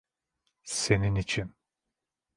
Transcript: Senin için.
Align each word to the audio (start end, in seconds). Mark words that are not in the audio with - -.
Senin 0.63 1.15
için. 1.15 1.55